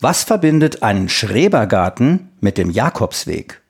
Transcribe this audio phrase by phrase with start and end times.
[0.00, 3.62] Was verbindet einen Schrebergarten mit dem Jakobsweg?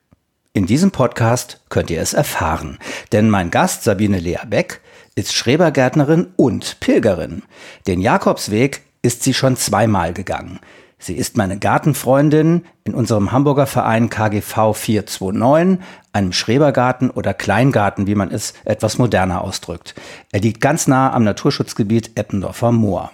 [0.51, 2.79] In diesem Podcast könnt ihr es erfahren,
[3.13, 4.81] denn mein Gast Sabine Lea Beck
[5.15, 7.43] ist Schrebergärtnerin und Pilgerin.
[7.87, 10.59] Den Jakobsweg ist sie schon zweimal gegangen.
[10.99, 15.79] Sie ist meine Gartenfreundin in unserem Hamburger Verein KGV 429,
[16.11, 19.95] einem Schrebergarten oder Kleingarten, wie man es etwas moderner ausdrückt.
[20.33, 23.11] Er liegt ganz nah am Naturschutzgebiet Eppendorfer Moor.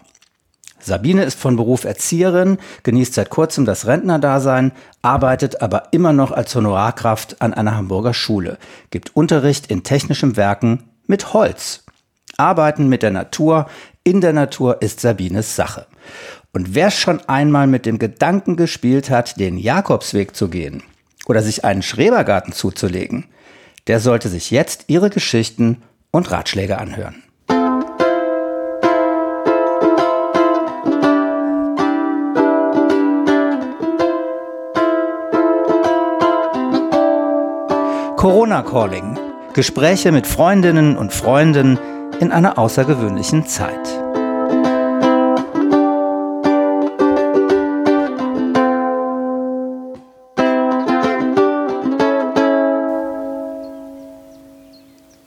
[0.85, 6.53] Sabine ist von Beruf Erzieherin, genießt seit kurzem das Rentnerdasein, arbeitet aber immer noch als
[6.55, 8.57] Honorarkraft an einer Hamburger Schule,
[8.91, 11.83] gibt Unterricht in technischen Werken mit Holz.
[12.37, 13.67] Arbeiten mit der Natur,
[14.03, 15.87] in der Natur ist Sabines Sache.
[16.51, 20.83] Und wer schon einmal mit dem Gedanken gespielt hat, den Jakobsweg zu gehen
[21.25, 23.25] oder sich einen Schrebergarten zuzulegen,
[23.87, 27.23] der sollte sich jetzt ihre Geschichten und Ratschläge anhören.
[38.23, 39.19] Corona Calling.
[39.53, 41.77] Gespräche mit Freundinnen und Freunden
[42.21, 43.85] in einer außergewöhnlichen Zeit.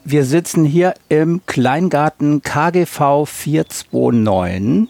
[0.04, 4.88] Wir sitzen hier im Kleingarten KGV 429.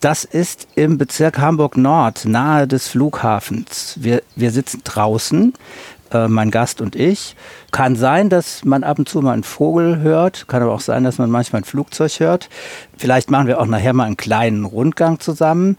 [0.00, 3.96] Das ist im Bezirk Hamburg Nord, nahe des Flughafens.
[4.00, 5.54] Wir, wir sitzen draußen,
[6.12, 7.36] äh, mein Gast und ich.
[7.70, 11.04] Kann sein, dass man ab und zu mal einen Vogel hört, kann aber auch sein,
[11.04, 12.48] dass man manchmal ein Flugzeug hört.
[12.96, 15.76] Vielleicht machen wir auch nachher mal einen kleinen Rundgang zusammen.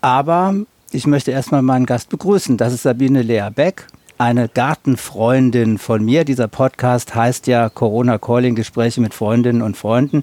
[0.00, 0.54] Aber
[0.90, 2.56] ich möchte erstmal meinen Gast begrüßen.
[2.56, 3.86] Das ist Sabine Lea Beck
[4.22, 6.24] eine Gartenfreundin von mir.
[6.24, 10.22] Dieser Podcast heißt ja Corona Calling Gespräche mit Freundinnen und Freunden.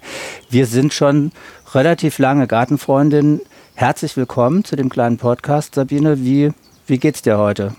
[0.50, 1.34] Wir sind schon
[1.74, 3.42] relativ lange Gartenfreundinnen.
[3.76, 6.20] Herzlich willkommen zu dem kleinen Podcast, Sabine.
[6.20, 6.52] Wie,
[6.88, 7.76] wie geht's dir heute?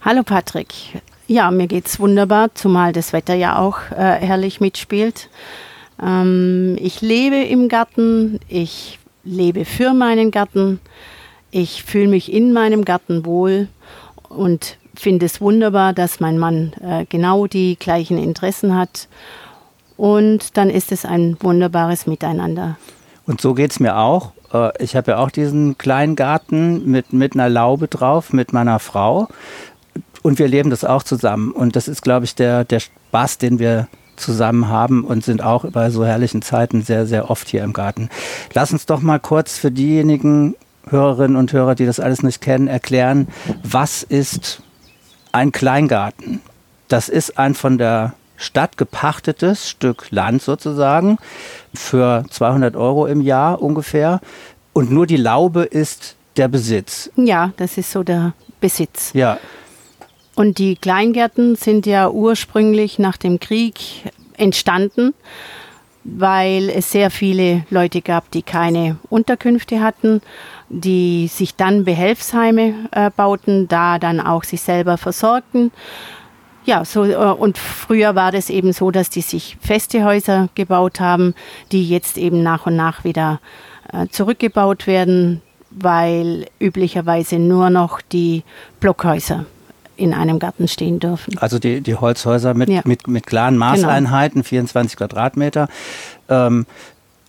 [0.00, 0.74] Hallo Patrick.
[1.26, 5.30] Ja, mir geht's wunderbar, zumal das Wetter ja auch äh, herrlich mitspielt.
[6.02, 10.80] Ähm, ich lebe im Garten, ich lebe für meinen Garten,
[11.50, 13.68] ich fühle mich in meinem Garten wohl
[14.28, 19.08] und finde es wunderbar, dass mein Mann äh, genau die gleichen Interessen hat.
[19.96, 22.76] Und dann ist es ein wunderbares Miteinander.
[23.26, 24.32] Und so geht es mir auch.
[24.52, 28.78] Äh, ich habe ja auch diesen kleinen Garten mit, mit einer Laube drauf, mit meiner
[28.78, 29.28] Frau.
[30.24, 31.52] Und wir leben das auch zusammen.
[31.52, 35.66] Und das ist, glaube ich, der, der Spaß, den wir zusammen haben und sind auch
[35.70, 38.08] bei so herrlichen Zeiten sehr, sehr oft hier im Garten.
[38.54, 40.56] Lass uns doch mal kurz für diejenigen
[40.88, 43.28] Hörerinnen und Hörer, die das alles nicht kennen, erklären,
[43.62, 44.62] was ist
[45.32, 46.40] ein Kleingarten.
[46.88, 51.18] Das ist ein von der Stadt gepachtetes Stück Land sozusagen
[51.74, 54.22] für 200 Euro im Jahr ungefähr.
[54.72, 57.10] Und nur die Laube ist der Besitz.
[57.16, 59.12] Ja, das ist so der Besitz.
[59.12, 59.38] Ja.
[60.34, 63.74] Und die Kleingärten sind ja ursprünglich nach dem Krieg
[64.36, 65.14] entstanden,
[66.02, 70.20] weil es sehr viele Leute gab, die keine Unterkünfte hatten
[70.68, 75.70] die sich dann Behelfsheime äh, bauten, da dann auch sich selber versorgten.
[76.64, 81.00] Ja, so, äh, und früher war das eben so, dass die sich feste Häuser gebaut
[81.00, 81.34] haben,
[81.72, 83.40] die jetzt eben nach und nach wieder
[83.92, 88.42] äh, zurückgebaut werden, weil üblicherweise nur noch die
[88.80, 89.46] Blockhäuser
[89.96, 91.38] in einem Garten stehen dürfen.
[91.38, 92.82] Also die, die Holzhäuser mit, ja.
[92.84, 93.66] mit, mit klaren genau.
[93.66, 94.48] Maßeinheiten, genau.
[94.48, 95.68] 24 Quadratmeter.
[96.28, 96.66] Ähm,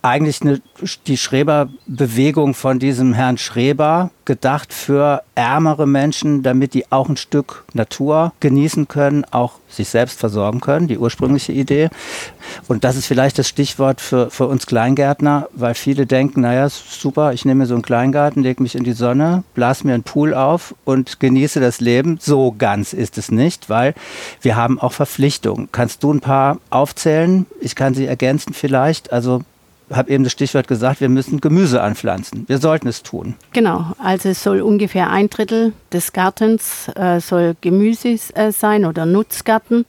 [0.05, 0.61] eigentlich eine,
[1.07, 7.63] die Schreberbewegung von diesem Herrn Schreber gedacht für ärmere Menschen, damit die auch ein Stück
[7.73, 11.89] Natur genießen können, auch sich selbst versorgen können, die ursprüngliche Idee.
[12.67, 17.33] Und das ist vielleicht das Stichwort für, für uns Kleingärtner, weil viele denken, naja, super,
[17.33, 20.75] ich nehme so einen Kleingarten, lege mich in die Sonne, blas mir einen Pool auf
[20.85, 22.19] und genieße das Leben.
[22.21, 23.95] So ganz ist es nicht, weil
[24.41, 25.69] wir haben auch Verpflichtungen.
[25.71, 27.47] Kannst du ein paar aufzählen?
[27.59, 29.11] Ich kann sie ergänzen vielleicht.
[29.11, 29.41] Also
[29.91, 32.45] habe eben das Stichwort gesagt, wir müssen Gemüse anpflanzen.
[32.47, 33.35] Wir sollten es tun.
[33.53, 39.05] Genau, also es soll ungefähr ein Drittel des Gartens äh, soll Gemüse äh, sein oder
[39.05, 39.85] Nutzgarten.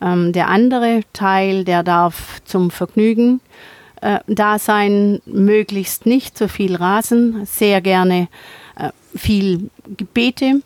[0.00, 3.40] Ähm, der andere Teil, der darf zum Vergnügen
[4.00, 8.28] äh, da sein, möglichst nicht so viel Rasen, sehr gerne
[8.78, 9.70] äh, viel
[10.14, 10.62] Beete.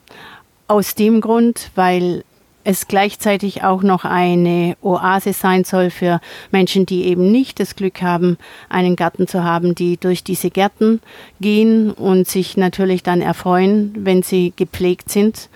[0.68, 2.22] Aus dem Grund, weil
[2.70, 6.20] es gleichzeitig auch noch eine Oase sein soll für
[6.52, 8.38] Menschen, die eben nicht das Glück haben,
[8.68, 11.00] einen Garten zu haben, die durch diese Gärten
[11.40, 15.48] gehen und sich natürlich dann erfreuen, wenn sie gepflegt sind.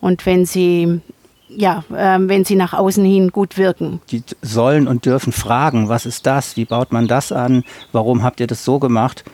[0.00, 1.00] Und wenn sie
[1.56, 4.00] ja, äh, wenn sie nach außen hin gut wirken.
[4.10, 6.56] Die sollen und dürfen fragen, was ist das?
[6.56, 7.64] Wie baut man das an?
[7.92, 9.24] Warum habt ihr das so gemacht?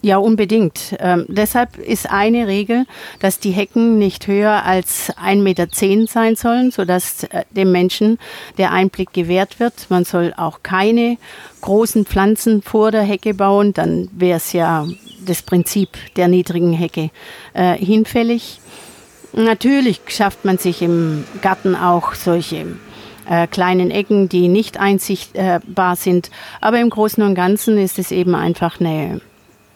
[0.00, 0.94] Ja, unbedingt.
[1.00, 2.86] Ähm, deshalb ist eine Regel,
[3.18, 5.66] dass die Hecken nicht höher als 1,10 Meter
[6.06, 8.18] sein sollen, sodass äh, dem Menschen
[8.58, 9.86] der Einblick gewährt wird.
[9.88, 11.18] Man soll auch keine
[11.62, 14.86] großen Pflanzen vor der Hecke bauen, dann wäre es ja
[15.24, 17.10] das Prinzip der niedrigen Hecke
[17.54, 18.60] äh, hinfällig.
[19.32, 22.66] Natürlich schafft man sich im Garten auch solche
[23.28, 26.30] äh, kleinen Ecken, die nicht einsichtbar sind.
[26.60, 29.20] Aber im Großen und Ganzen ist es eben einfach eine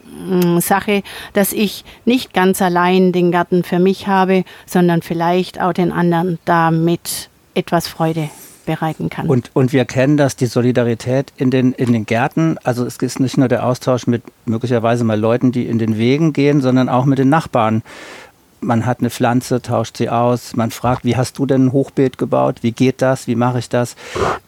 [0.04, 5.72] mm, Sache, dass ich nicht ganz allein den Garten für mich habe, sondern vielleicht auch
[5.72, 8.28] den anderen damit etwas Freude
[8.66, 9.28] bereiten kann.
[9.28, 12.58] Und, und wir kennen das, die Solidarität in den, in den Gärten.
[12.64, 16.32] Also es ist nicht nur der Austausch mit möglicherweise mal Leuten, die in den Wegen
[16.32, 17.82] gehen, sondern auch mit den Nachbarn
[18.60, 22.18] man hat eine Pflanze, tauscht sie aus, man fragt, wie hast du denn ein Hochbeet
[22.18, 23.96] gebaut, wie geht das, wie mache ich das,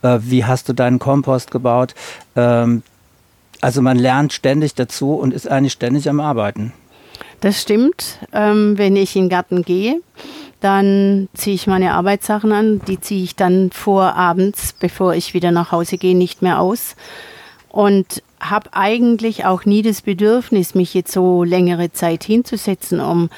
[0.02, 1.94] äh, wie hast du deinen Kompost gebaut.
[2.36, 2.82] Ähm,
[3.60, 6.72] also man lernt ständig dazu und ist eigentlich ständig am Arbeiten.
[7.40, 8.18] Das stimmt.
[8.32, 10.00] Ähm, wenn ich in den Garten gehe,
[10.60, 12.80] dann ziehe ich meine Arbeitssachen an.
[12.86, 16.96] Die ziehe ich dann vor abends, bevor ich wieder nach Hause gehe, nicht mehr aus.
[17.68, 23.30] Und habe eigentlich auch nie das Bedürfnis, mich jetzt so längere Zeit hinzusetzen, um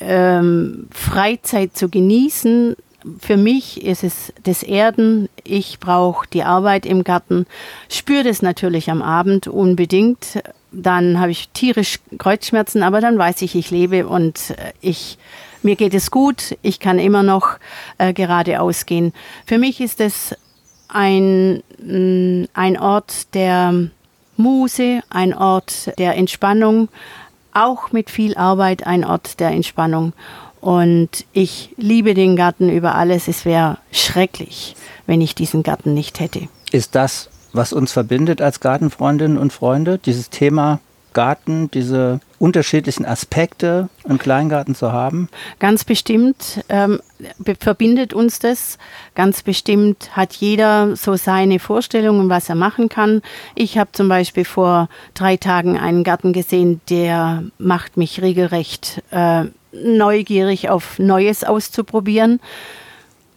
[0.00, 2.76] ähm, Freizeit zu genießen.
[3.20, 5.28] Für mich ist es das Erden.
[5.44, 7.46] Ich brauche die Arbeit im Garten.
[7.88, 10.42] Spüre das natürlich am Abend unbedingt.
[10.72, 15.18] Dann habe ich tierisch Kreuzschmerzen, aber dann weiß ich, ich lebe und äh, ich
[15.62, 16.56] mir geht es gut.
[16.62, 17.58] Ich kann immer noch
[17.98, 19.12] äh, geradeaus gehen.
[19.46, 20.36] Für mich ist es
[20.88, 23.88] ein, mm, ein Ort der
[24.36, 26.88] Muse, ein Ort der Entspannung,
[27.56, 30.12] auch mit viel Arbeit ein Ort der Entspannung.
[30.60, 33.28] Und ich liebe den Garten über alles.
[33.28, 34.76] Es wäre schrecklich,
[35.06, 36.48] wenn ich diesen Garten nicht hätte.
[36.72, 40.80] Ist das, was uns verbindet als Gartenfreundinnen und Freunde, dieses Thema
[41.16, 45.30] Garten, diese unterschiedlichen Aspekte im Kleingarten zu haben?
[45.58, 47.00] Ganz bestimmt ähm,
[47.58, 48.76] verbindet uns das.
[49.14, 53.22] Ganz bestimmt hat jeder so seine Vorstellungen, was er machen kann.
[53.54, 59.44] Ich habe zum Beispiel vor drei Tagen einen Garten gesehen, der macht mich regelrecht äh,
[59.72, 62.40] neugierig auf Neues auszuprobieren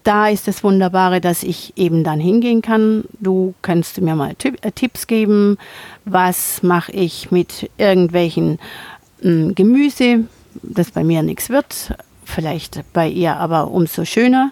[0.03, 3.03] da ist das Wunderbare, dass ich eben dann hingehen kann.
[3.19, 5.57] Du kannst mir mal äh, Tipps geben,
[6.05, 8.59] was mache ich mit irgendwelchen
[9.21, 10.25] äh, Gemüse,
[10.63, 11.93] das bei mir nichts wird,
[12.25, 14.51] vielleicht bei ihr aber umso schöner.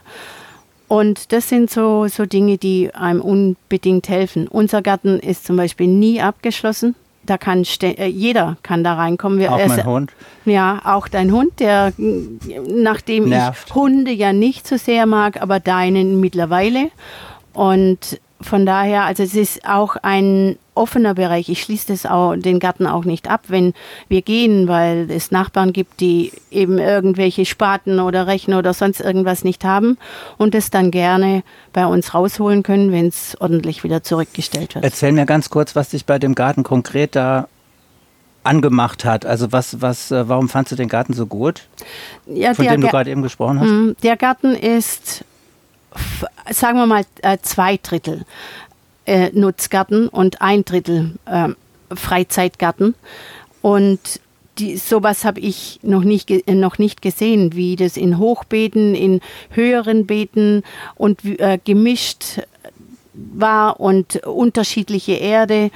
[0.88, 4.48] Und das sind so, so Dinge, die einem unbedingt helfen.
[4.48, 6.96] Unser Garten ist zum Beispiel nie abgeschlossen
[7.30, 9.40] da kann äh, jeder kann da reinkommen.
[9.40, 10.12] Wir, auch mein Hund?
[10.46, 13.68] Ja, auch dein Hund, der nachdem Nervt.
[13.68, 16.90] ich Hunde ja nicht so sehr mag, aber deinen mittlerweile.
[17.54, 21.50] Und von daher, also es ist auch ein offener Bereich.
[21.50, 23.74] Ich schließe das auch, den Garten auch nicht ab, wenn
[24.10, 29.44] wir gehen, weil es Nachbarn gibt, die eben irgendwelche Spaten oder Rechner oder sonst irgendwas
[29.44, 29.98] nicht haben
[30.38, 31.44] und es dann gerne
[31.74, 34.86] bei uns rausholen können, wenn es ordentlich wieder zurückgestellt wird.
[34.86, 37.48] Erzähl mir ganz kurz, was dich bei dem Garten konkret da
[38.44, 39.26] angemacht hat.
[39.26, 41.68] Also was, was, äh, warum fandst du den Garten so gut?
[42.26, 43.70] Ja, von dem du gerade eben gesprochen hast?
[43.70, 45.26] Mm, der Garten ist
[46.52, 48.26] sagen wir mal, äh, zwei Drittel
[49.06, 51.50] äh, Nutzgarten und ein Drittel äh,
[51.94, 52.96] Freizeitgarten.
[53.62, 54.00] Und
[54.60, 59.22] die, sowas habe ich noch nicht, äh, noch nicht gesehen, wie das in Hochbeeten, in
[59.52, 60.64] höheren Beeten
[60.96, 62.42] und äh, gemischt
[63.14, 65.72] war und unterschiedliche Erde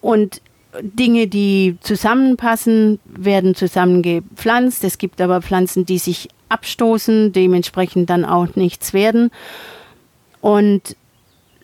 [0.00, 0.42] und
[0.80, 4.84] Dinge, die zusammenpassen, werden zusammengepflanzt.
[4.84, 9.30] Es gibt aber Pflanzen, die sich abstoßen, dementsprechend dann auch nichts werden.
[10.40, 10.96] Und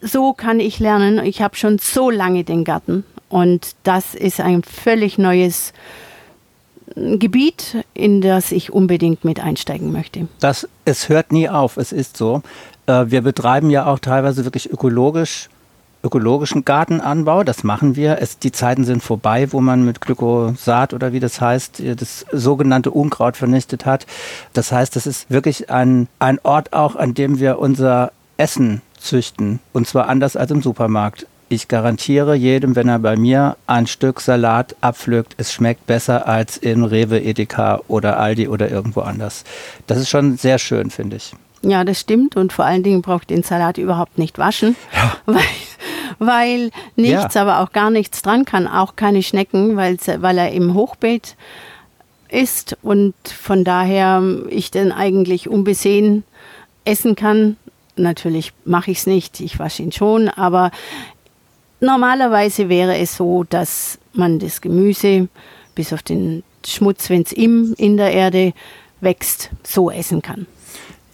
[0.00, 1.25] so kann ich lernen.
[1.25, 5.73] Ich habe schon so lange den Garten und das ist ein völlig neues
[6.95, 10.29] Gebiet, in das ich unbedingt mit einsteigen möchte.
[10.41, 12.43] Das, es hört nie auf, es ist so.
[12.87, 15.49] Äh, wir betreiben ja auch teilweise wirklich ökologisch
[16.02, 17.45] ökologischen Gartenanbau.
[17.45, 18.19] Das machen wir.
[18.21, 22.90] Es, die Zeiten sind vorbei, wo man mit Glykosat oder wie das heißt, das sogenannte
[22.90, 24.07] Unkraut vernichtet hat.
[24.52, 29.61] Das heißt, das ist wirklich ein, ein Ort auch, an dem wir unser Essen züchten.
[29.73, 31.26] Und zwar anders als im Supermarkt.
[31.50, 36.59] Ich garantiere jedem, wenn er bei mir ein Stück Salat abpflückt, es schmeckt besser als
[36.59, 39.45] in Rewe, Edeka oder Aldi oder irgendwo anders.
[39.87, 41.33] Das ist schon sehr schön, finde ich.
[41.62, 42.37] Ja, das stimmt.
[42.37, 44.77] Und vor allen Dingen braucht den Salat überhaupt nicht waschen.
[44.95, 45.17] Ja.
[45.27, 45.45] Weil
[46.19, 47.43] weil nichts, ja.
[47.43, 49.99] aber auch gar nichts dran kann, auch keine Schnecken, weil
[50.38, 51.37] er im Hochbeet
[52.29, 56.25] ist und von daher ich den eigentlich unbesehen
[56.85, 57.57] essen kann.
[57.97, 60.71] Natürlich mache ich es nicht, ich wasche ihn schon, aber
[61.81, 65.29] normalerweise wäre es so, dass man das Gemüse
[65.75, 68.53] bis auf den Schmutz, wenn es in der Erde
[69.00, 70.47] wächst, so essen kann.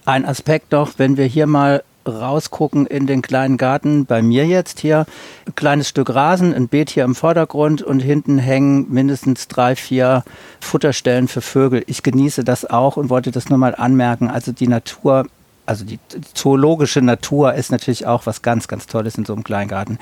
[0.05, 4.81] Ein Aspekt doch, wenn wir hier mal rausgucken in den kleinen Garten, bei mir jetzt
[4.81, 5.07] hier,
[5.47, 10.23] ein kleines Stück Rasen, ein Beet hier im Vordergrund und hinten hängen mindestens drei, vier
[10.61, 11.83] Futterstellen für Vögel.
[11.87, 14.29] Ich genieße das auch und wollte das nur mal anmerken.
[14.29, 15.25] Also die Natur
[15.67, 15.99] also die
[16.35, 19.99] zoologische Natur ist natürlich auch was ganz, ganz Tolles in so einem Kleingarten.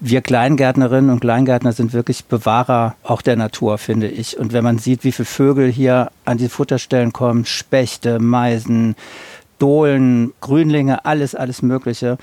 [0.00, 4.38] Wir Kleingärtnerinnen und Kleingärtner sind wirklich Bewahrer auch der Natur, finde ich.
[4.38, 8.96] Und wenn man sieht, wie viele Vögel hier an die Futterstellen kommen, Spechte, Meisen,
[9.58, 12.18] Dohlen, Grünlinge, alles, alles Mögliche,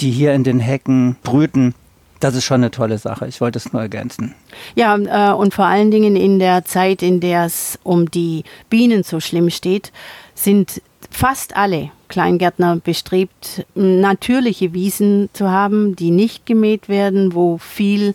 [0.00, 1.74] die hier in den Hecken brüten,
[2.20, 3.26] das ist schon eine tolle Sache.
[3.28, 4.34] Ich wollte es nur ergänzen.
[4.74, 9.02] Ja, äh, und vor allen Dingen in der Zeit, in der es um die Bienen
[9.04, 9.92] so schlimm steht,
[10.34, 18.14] sind fast alle Kleingärtner bestrebt, natürliche Wiesen zu haben, die nicht gemäht werden, wo viel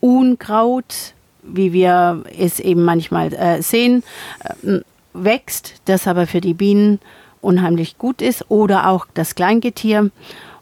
[0.00, 4.02] Unkraut, wie wir es eben manchmal äh, sehen,
[4.62, 4.80] äh,
[5.14, 6.98] wächst, das aber für die Bienen
[7.44, 10.10] unheimlich gut ist oder auch das Kleingetier.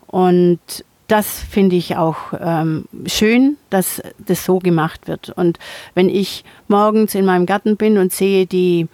[0.07, 0.61] Und
[1.09, 5.31] das finde ich auch ähm, schön, dass das so gemacht wird.
[5.31, 5.59] Und
[5.95, 8.89] wenn ich morgens in meinem Garten bin und sehe die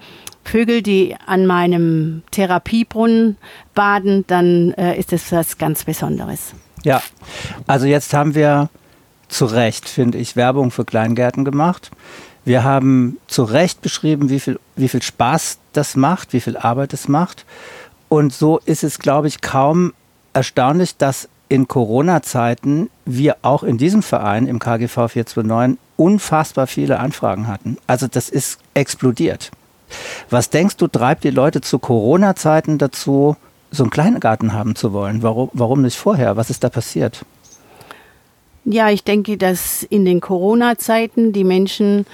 [0.44, 3.36] Vögel, die an meinem Therapiebrunnen
[3.74, 6.54] baden, dann äh, ist es was ganz Besonderes.
[6.82, 7.02] Ja,
[7.66, 8.68] also jetzt haben wir
[9.28, 11.90] zu Recht, finde ich, Werbung für Kleingärten gemacht.
[12.44, 16.94] Wir haben zu Recht beschrieben, wie viel, wie viel Spaß das macht, wie viel Arbeit
[16.94, 17.44] es macht.
[18.08, 19.92] Und so ist es, glaube ich, kaum
[20.32, 27.48] erstaunlich, dass in Corona-Zeiten wir auch in diesem Verein im KGV 429 unfassbar viele Anfragen
[27.48, 27.76] hatten.
[27.86, 29.50] Also das ist explodiert.
[30.30, 33.36] Was denkst du, treibt die Leute zu Corona-Zeiten dazu,
[33.70, 35.22] so einen Kleingarten haben zu wollen?
[35.22, 36.36] Warum, warum nicht vorher?
[36.36, 37.24] Was ist da passiert?
[38.64, 42.06] Ja, ich denke, dass in den Corona-Zeiten die Menschen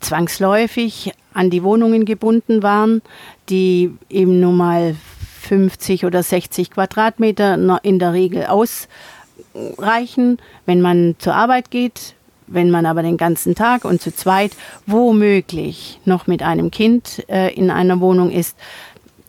[0.00, 3.02] zwangsläufig an die Wohnungen gebunden waren,
[3.50, 4.96] die eben nun mal
[5.44, 12.14] 50 oder 60 Quadratmeter in der Regel ausreichen, wenn man zur Arbeit geht,
[12.46, 14.52] wenn man aber den ganzen Tag und zu zweit
[14.86, 18.56] womöglich noch mit einem Kind äh, in einer Wohnung ist,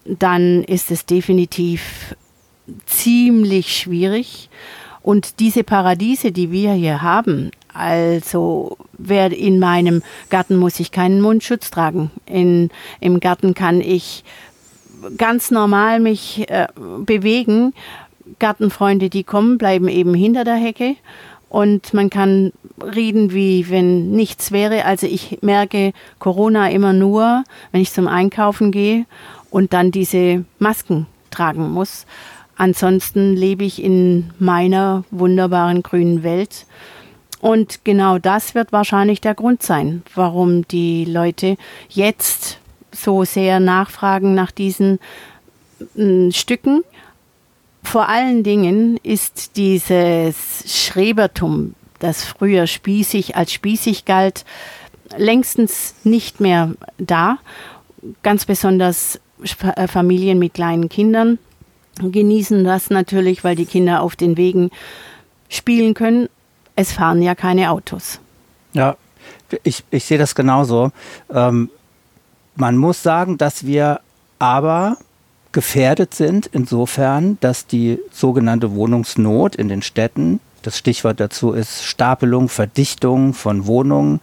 [0.06, 2.16] dann ist es definitiv
[2.86, 4.50] ziemlich schwierig.
[5.02, 11.22] Und diese Paradiese, die wir hier haben, also wer in meinem Garten muss ich keinen
[11.22, 12.10] Mundschutz tragen.
[12.26, 12.70] In,
[13.02, 14.24] Im Garten kann ich
[15.18, 17.74] ganz normal mich äh, bewegen.
[18.40, 20.96] Gartenfreunde, die kommen, bleiben eben hinter der Hecke
[21.50, 22.52] und man kann
[22.84, 24.86] reden, wie wenn nichts wäre.
[24.86, 29.06] Also ich merke Corona immer nur, wenn ich zum Einkaufen gehe
[29.52, 32.06] und dann diese Masken tragen muss.
[32.58, 36.66] Ansonsten lebe ich in meiner wunderbaren grünen Welt.
[37.42, 41.58] Und genau das wird wahrscheinlich der Grund sein, warum die Leute
[41.90, 42.60] jetzt
[42.96, 45.00] so sehr nachfragen nach diesen
[45.98, 46.84] äh, Stücken
[47.86, 54.44] vor allen Dingen ist dieses Schrebertum, das früher spießig als spießig galt,
[55.16, 57.38] längstens nicht mehr da.
[58.24, 59.20] Ganz besonders
[59.76, 61.38] äh, Familien mit kleinen Kindern
[62.02, 64.72] genießen das natürlich, weil die Kinder auf den Wegen
[65.48, 66.28] spielen können.
[66.76, 68.20] Es fahren ja keine Autos.
[68.74, 68.98] Ja,
[69.64, 70.92] ich, ich sehe das genauso.
[71.34, 71.70] Ähm,
[72.56, 74.00] man muss sagen, dass wir
[74.40, 74.98] aber
[75.52, 82.50] gefährdet sind, insofern, dass die sogenannte Wohnungsnot in den Städten, das Stichwort dazu ist Stapelung,
[82.50, 84.20] Verdichtung von Wohnungen,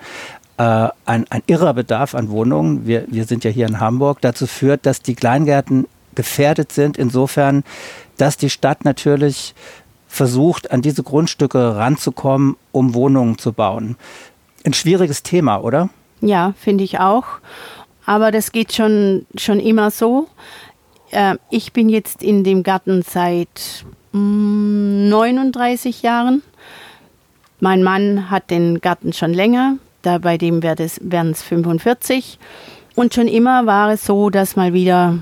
[0.59, 4.47] äh, ein, ein irrer Bedarf an Wohnungen, wir, wir sind ja hier in Hamburg, dazu
[4.47, 7.65] führt, dass die Kleingärten gefährdet sind, insofern,
[8.19, 9.55] dass die Stadt natürlich
[10.07, 13.97] versucht, an diese Grundstücke ranzukommen, um Wohnungen zu bauen.
[14.67, 15.89] Ein schwieriges Thema, oder?
[16.21, 17.25] Ja, finde ich auch.
[18.05, 20.29] Aber das geht schon, schon immer so.
[21.11, 26.43] Äh, ich bin jetzt in dem Garten seit mh, mm, 39 Jahren.
[27.61, 32.39] Mein Mann hat den Garten schon länger, da bei dem wären es 45.
[32.95, 35.19] Und schon immer war es so, dass mal wieder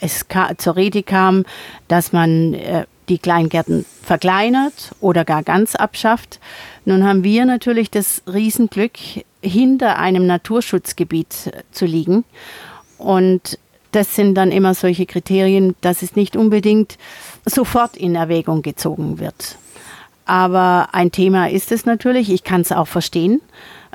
[0.00, 0.26] es
[0.58, 1.44] zur Rede kam,
[1.88, 6.40] dass man äh, die Kleingärten verkleinert oder gar ganz abschafft.
[6.84, 8.98] Nun haben wir natürlich das Riesenglück,
[9.40, 12.24] hinter einem Naturschutzgebiet äh, zu liegen.
[12.98, 13.58] Und
[13.92, 16.98] das sind dann immer solche Kriterien, dass es nicht unbedingt
[17.44, 19.56] sofort in Erwägung gezogen wird.
[20.26, 23.40] Aber ein Thema ist es natürlich, ich kann es auch verstehen.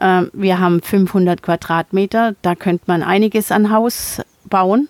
[0.02, 4.90] Ähm, wir haben 500 Quadratmeter, da könnte man einiges an Haus bauen.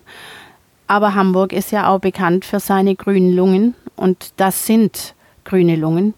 [0.86, 6.14] Aber Hamburg ist ja auch bekannt für seine grünen Lungen und das sind grüne Lungen.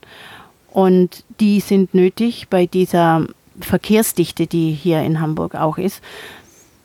[0.70, 3.26] Und die sind nötig bei dieser
[3.60, 6.02] Verkehrsdichte, die hier in Hamburg auch ist,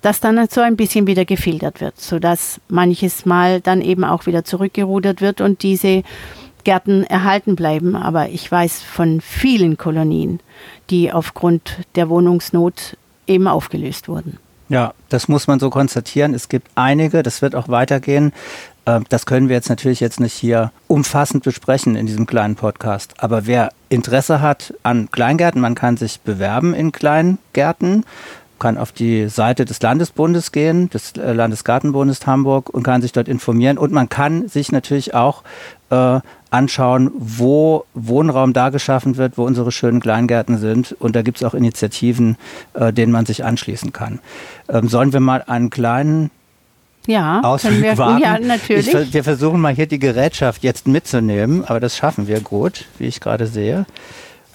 [0.02, 4.44] dass dann so ein bisschen wieder gefiltert wird, sodass manches Mal dann eben auch wieder
[4.44, 6.04] zurückgerudert wird und diese
[6.64, 7.96] Gärten erhalten bleiben.
[7.96, 10.40] Aber ich weiß von vielen Kolonien,
[10.90, 12.98] die aufgrund der Wohnungsnot
[13.28, 14.38] eben aufgelöst wurden.
[14.70, 16.34] Ja, das muss man so konstatieren.
[16.34, 18.32] Es gibt einige, das wird auch weitergehen.
[18.86, 23.14] Ähm, das können wir jetzt natürlich jetzt nicht hier umfassend besprechen in diesem kleinen Podcast.
[23.18, 28.06] Aber wer Interesse hat an Kleingärten, man kann sich bewerben in Kleingärten
[28.62, 33.28] kann auf die Seite des Landesbundes gehen, des äh, Landesgartenbundes Hamburg und kann sich dort
[33.28, 33.78] informieren.
[33.78, 35.44] Und man kann sich natürlich auch
[35.90, 36.20] äh,
[36.52, 40.96] anschauen, wo Wohnraum da geschaffen wird, wo unsere schönen Kleingärten sind.
[41.00, 42.38] Und da gibt es auch Initiativen,
[42.76, 44.20] äh, denen man sich anschließen kann.
[44.70, 46.30] Ähm, sollen wir mal einen kleinen
[47.08, 48.22] ja, Ausflug wir, wagen?
[48.22, 48.94] Ja, natürlich.
[48.94, 53.06] Ich, wir versuchen mal hier die Gerätschaft jetzt mitzunehmen, aber das schaffen wir gut, wie
[53.06, 53.86] ich gerade sehe.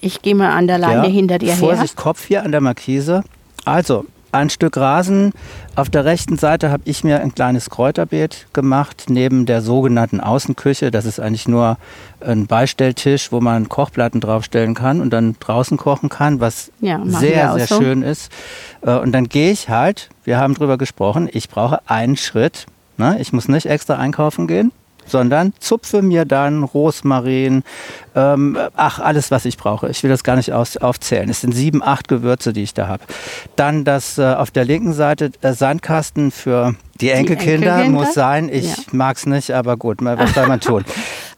[0.00, 1.76] Ich gehe mal an der Leine ja, hinter dir Vorsicht, her.
[1.76, 3.25] Vorsicht, Kopf hier an der Markise.
[3.65, 4.05] Also,
[4.37, 5.33] ein Stück Rasen.
[5.75, 10.90] Auf der rechten Seite habe ich mir ein kleines Kräuterbeet gemacht, neben der sogenannten Außenküche.
[10.90, 11.78] Das ist eigentlich nur
[12.21, 17.55] ein Beistelltisch, wo man Kochplatten draufstellen kann und dann draußen kochen kann, was ja, sehr,
[17.55, 17.81] sehr so.
[17.81, 18.31] schön ist.
[18.83, 22.66] Äh, und dann gehe ich halt, wir haben drüber gesprochen, ich brauche einen Schritt.
[22.97, 23.19] Ne?
[23.21, 24.73] Ich muss nicht extra einkaufen gehen
[25.07, 27.63] sondern zupfe mir dann Rosmarin,
[28.15, 29.89] ähm, ach, alles, was ich brauche.
[29.89, 31.29] Ich will das gar nicht aus, aufzählen.
[31.29, 33.05] Es sind sieben, acht Gewürze, die ich da habe.
[33.57, 38.05] Dann das äh, auf der linken Seite äh, Sandkasten für die Enkelkinder, die Enkelkinder?
[38.05, 38.49] muss sein.
[38.49, 38.83] Ich ja.
[38.93, 40.85] mag es nicht, aber gut, was soll man tun?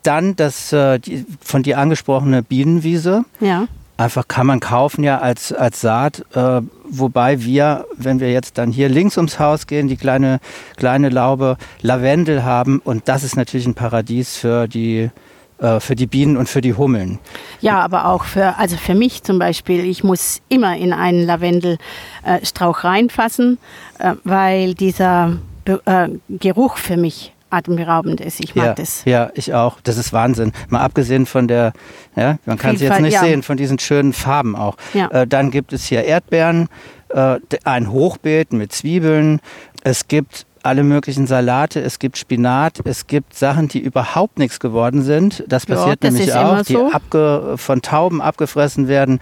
[0.02, 3.24] Dann das äh, die, von dir angesprochene Bienenwiese.
[3.40, 3.66] Ja.
[3.98, 8.70] Einfach kann man kaufen ja als, als Saat, äh, wobei wir, wenn wir jetzt dann
[8.70, 10.38] hier links ums Haus gehen, die kleine,
[10.76, 15.10] kleine Laube Lavendel haben und das ist natürlich ein Paradies für die,
[15.58, 17.18] äh, für die Bienen und für die Hummeln.
[17.60, 22.84] Ja, aber auch für, also für mich zum Beispiel, ich muss immer in einen Lavendelstrauch
[22.84, 23.58] reinfassen,
[23.98, 28.40] äh, weil dieser äh, Geruch für mich atemberaubend ist.
[28.40, 29.04] Ich mag ja, das.
[29.04, 29.80] Ja, ich auch.
[29.82, 30.52] Das ist Wahnsinn.
[30.68, 31.72] Mal abgesehen von der,
[32.16, 33.20] ja, man kann es jetzt nicht ja.
[33.20, 34.76] sehen, von diesen schönen Farben auch.
[34.94, 35.08] Ja.
[35.08, 36.68] Äh, dann gibt es hier Erdbeeren,
[37.10, 39.40] äh, ein Hochbeet mit Zwiebeln.
[39.82, 45.02] Es gibt alle möglichen Salate, es gibt Spinat, es gibt Sachen, die überhaupt nichts geworden
[45.02, 45.44] sind.
[45.48, 49.20] Das passiert ja, das nämlich auch, die abge, von Tauben abgefressen werden.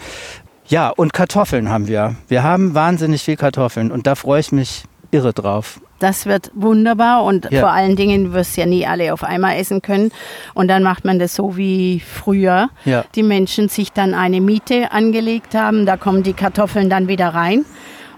[0.68, 2.16] Ja, und Kartoffeln haben wir.
[2.26, 4.84] Wir haben wahnsinnig viel Kartoffeln und da freue ich mich
[5.16, 5.80] irre drauf.
[5.98, 7.60] Das wird wunderbar und ja.
[7.60, 10.10] vor allen Dingen wirst du ja nie alle auf einmal essen können.
[10.52, 12.68] Und dann macht man das so wie früher.
[12.84, 13.04] Ja.
[13.14, 17.64] Die Menschen sich dann eine Miete angelegt haben, da kommen die Kartoffeln dann wieder rein.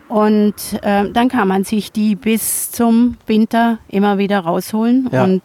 [0.08, 5.08] Und äh, dann kann man sich die bis zum Winter immer wieder rausholen.
[5.12, 5.22] Ja.
[5.22, 5.42] Und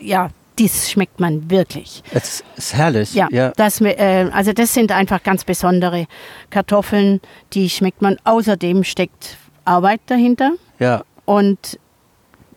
[0.00, 2.02] ja, dies schmeckt man wirklich.
[2.12, 3.14] Es ist herrlich.
[3.14, 3.52] Ja, ja.
[3.56, 6.06] Das, äh, also das sind einfach ganz besondere
[6.50, 7.20] Kartoffeln,
[7.52, 8.16] die schmeckt man.
[8.24, 10.52] Außerdem steckt Arbeit dahinter.
[10.82, 11.78] Ja und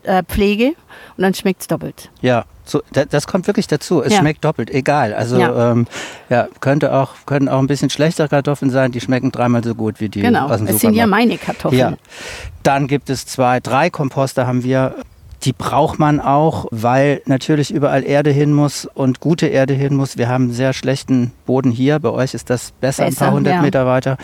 [0.04, 0.74] äh, Pflege
[1.18, 2.10] und dann schmeckt es doppelt.
[2.22, 4.02] Ja, so, das kommt wirklich dazu.
[4.02, 4.20] Es ja.
[4.20, 5.14] schmeckt doppelt, egal.
[5.14, 5.72] Also ja.
[5.72, 5.88] Ähm,
[6.30, 10.00] ja, könnte auch, können auch ein bisschen schlechtere Kartoffeln sein, die schmecken dreimal so gut
[10.00, 10.48] wie die genau.
[10.48, 11.80] aus dem es sind ja meine Kartoffeln.
[11.80, 11.94] Ja.
[12.64, 14.96] Dann gibt es zwei, drei Komposter haben wir.
[15.44, 20.18] Die braucht man auch, weil natürlich überall Erde hin muss und gute Erde hin muss.
[20.18, 22.00] Wir haben einen sehr schlechten Boden hier.
[22.00, 23.62] Bei euch ist das besser, besser ein paar hundert.
[23.62, 24.18] Meter weiter.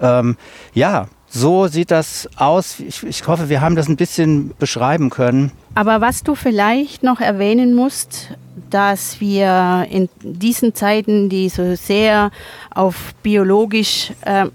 [0.00, 0.38] Ähm,
[0.72, 2.78] ja, so sieht das aus.
[2.78, 5.50] Ich, ich, hoffe, wir haben das ein bisschen beschreiben können.
[5.74, 8.28] Aber was du vielleicht noch erwähnen musst,
[8.68, 12.30] dass wir in diesen Zeiten, die so sehr
[12.74, 14.46] auf biologisch äh,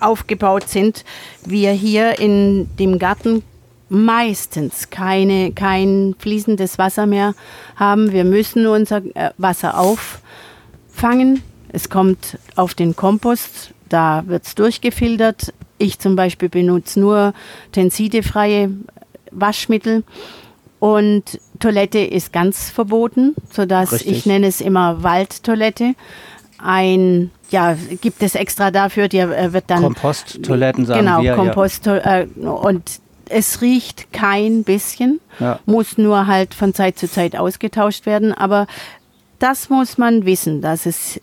[0.00, 1.04] aufgebaut sind,
[1.44, 3.42] wir hier in dem Garten
[3.90, 7.34] meistens keine, kein fließendes Wasser mehr
[7.76, 8.12] haben.
[8.12, 11.42] Wir müssen unser äh, Wasser auffangen.
[11.70, 15.52] Es kommt auf den Kompost, da wird es durchgefiltert.
[15.78, 17.32] Ich zum Beispiel benutze nur
[17.72, 18.70] tensidefreie
[19.30, 20.04] Waschmittel.
[20.80, 24.12] Und Toilette ist ganz verboten, sodass Richtig.
[24.12, 25.94] ich nenne es immer Waldtoilette.
[26.58, 29.82] Ein, ja, gibt es extra dafür, die äh, wird dann.
[29.82, 31.32] Komposttoiletten sagen genau, wir.
[31.32, 31.86] Genau, Kompost.
[31.86, 32.20] Ja.
[32.20, 32.82] Äh, und
[33.28, 35.58] es riecht kein bisschen, ja.
[35.66, 38.32] muss nur halt von Zeit zu Zeit ausgetauscht werden.
[38.32, 38.66] Aber
[39.38, 41.20] das muss man wissen, dass es,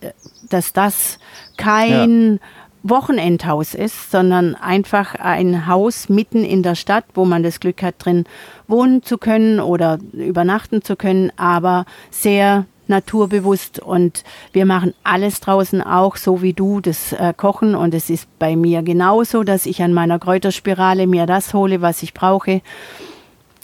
[0.49, 1.17] dass das
[1.57, 2.39] kein ja.
[2.87, 7.95] Wochenendhaus ist, sondern einfach ein Haus mitten in der Stadt, wo man das Glück hat,
[7.97, 8.25] drin
[8.67, 15.81] wohnen zu können oder übernachten zu können, aber sehr naturbewusst und wir machen alles draußen
[15.81, 19.81] auch, so wie du das äh, Kochen und es ist bei mir genauso, dass ich
[19.81, 22.61] an meiner Kräuterspirale mir das hole, was ich brauche.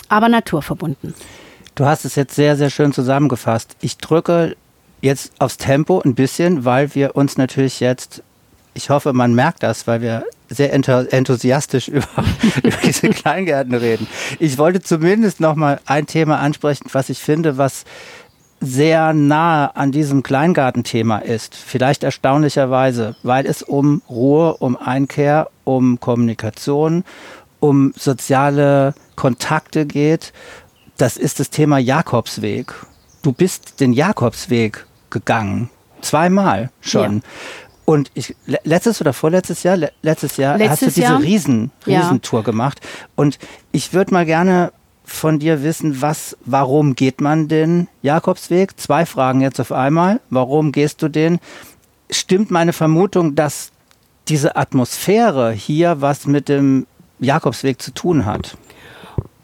[0.10, 1.14] aber naturverbunden.
[1.76, 3.78] Du hast es jetzt sehr, sehr schön zusammengefasst.
[3.80, 4.56] Ich drücke
[5.02, 8.24] jetzt aufs Tempo ein bisschen, weil wir uns natürlich jetzt,
[8.74, 12.08] ich hoffe, man merkt das, weil wir sehr enthusiastisch über,
[12.64, 14.08] über diese Kleingärten reden.
[14.40, 17.86] Ich wollte zumindest noch mal ein Thema ansprechen, was ich finde, was
[18.62, 21.56] sehr nahe an diesem Kleingartenthema ist.
[21.56, 27.04] Vielleicht erstaunlicherweise, weil es um Ruhe, um Einkehr, um Kommunikation,
[27.60, 30.32] um soziale Kontakte geht.
[30.98, 32.74] Das ist das Thema Jakobsweg.
[33.24, 35.72] Du bist den Jakobsweg gegangen.
[36.02, 37.18] Zweimal schon.
[37.18, 37.22] Ja.
[37.92, 41.22] Und ich, letztes oder vorletztes Jahr, letztes Jahr letztes hast du diese Jahr?
[41.22, 42.46] Riesen, Riesentour ja.
[42.46, 42.80] gemacht.
[43.18, 43.38] Und
[43.74, 44.72] ich würde mal gerne
[45.04, 48.80] von dir wissen, was, warum geht man den Jakobsweg?
[48.80, 50.22] Zwei Fragen jetzt auf einmal.
[50.30, 51.40] Warum gehst du den?
[52.10, 53.72] Stimmt meine Vermutung, dass
[54.30, 56.88] diese Atmosphäre hier was mit dem
[57.20, 58.56] Jakobsweg zu tun hat?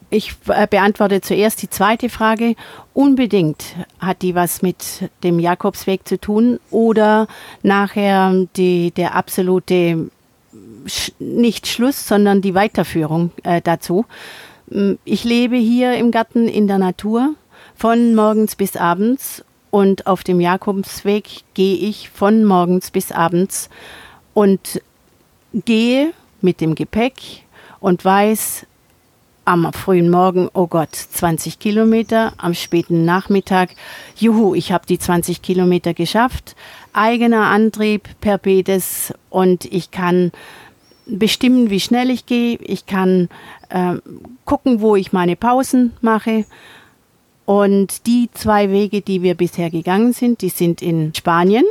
[0.09, 2.55] Ich äh, beantworte zuerst die zweite Frage.
[2.93, 7.27] Unbedingt hat die was mit dem Jakobsweg zu tun oder
[7.61, 10.09] nachher die, der absolute
[11.19, 14.05] nicht Schluss, sondern die Weiterführung äh, dazu.
[14.69, 17.33] Mm, ich lebe hier im Garten in der Natur
[17.75, 23.69] von morgens bis abends und auf dem Jakobsweg gehe ich von morgens bis abends
[24.33, 24.81] und
[25.53, 27.43] gehe mit dem Gepäck
[27.79, 28.65] und weiß,
[29.47, 33.69] am frühen Morgen, oh Gott, 20 Kilometer, am späten Nachmittag,
[34.17, 36.57] juhu, ich habe die 20 Kilometer geschafft,
[36.91, 40.33] eigener Antrieb per Bedes und ich kann
[41.05, 43.29] bestimmen, wie schnell ich gehe, ich kann
[43.69, 43.95] äh,
[44.43, 46.45] gucken, wo ich meine Pausen mache.
[47.45, 51.63] Und die zwei Wege, die wir bisher gegangen sind, die sind in Spanien.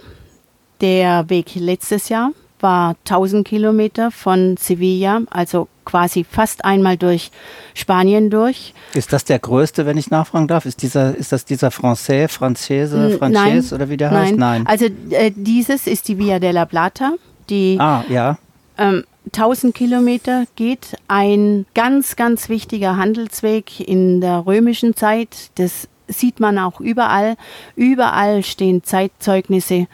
[0.80, 7.30] Der Weg letztes Jahr war 1000 Kilometer von Sevilla, also quasi fast einmal durch
[7.72, 8.74] Spanien durch.
[8.92, 10.66] Ist das der größte, wenn ich nachfragen darf?
[10.66, 14.26] Ist, dieser, ist das dieser Français, Franzese, Frances oder wie der nein.
[14.26, 14.36] heißt?
[14.36, 14.66] Nein.
[14.66, 17.14] Also äh, dieses ist die Via della Plata,
[17.48, 18.36] die ah, ja.
[18.76, 20.96] ähm, 1000 Kilometer geht.
[21.08, 25.50] Ein ganz, ganz wichtiger Handelsweg in der römischen Zeit.
[25.54, 27.36] Das sieht man auch überall.
[27.74, 29.86] Überall stehen Zeitzeugnisse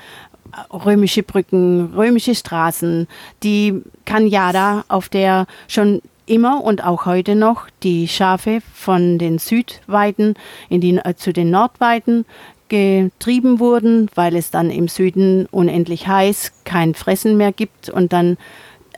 [0.72, 3.08] römische Brücken, römische Straßen,
[3.42, 10.34] die Kanyada, auf der schon immer und auch heute noch die Schafe von den Südweiden
[10.68, 12.24] in die, äh, zu den Nordweiden
[12.68, 18.38] getrieben wurden, weil es dann im Süden unendlich heiß kein Fressen mehr gibt und dann